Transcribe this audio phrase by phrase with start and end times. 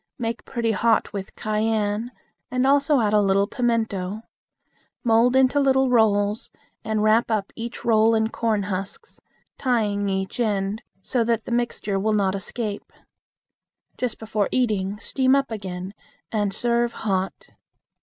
[0.17, 2.11] Make pretty hot with cayenne,
[2.49, 4.23] and also add a little pimento.
[5.03, 6.49] Mold into little rolls,
[6.83, 9.21] and wrap each roll up in corn husks,
[9.59, 12.91] tying each end, so that the mixture will not escape.
[13.95, 15.93] Just before eating, steam up again,
[16.31, 17.49] and serve hot.